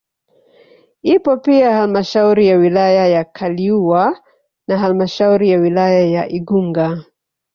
Ipo 1.03 1.37
pia 1.37 1.73
halmashauri 1.75 2.47
ya 2.47 2.57
wilaya 2.57 3.07
ya 3.07 3.23
Kaliua 3.23 4.23
na 4.67 4.77
halmashauri 4.77 5.49
ya 5.49 5.59
wilaya 5.59 6.05
ya 6.05 6.29
Igunga 6.29 7.03